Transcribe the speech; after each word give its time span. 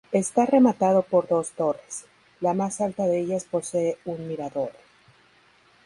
Está 0.13 0.47
rematado 0.47 1.03
por 1.03 1.27
dos 1.27 1.51
torres, 1.51 2.05
la 2.39 2.55
más 2.55 2.81
alta 2.81 3.03
de 3.05 3.19
ellas 3.19 3.45
posee 3.45 3.99
un 4.05 4.27
mirador. 4.27 4.71